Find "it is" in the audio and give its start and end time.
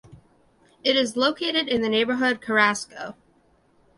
0.83-1.15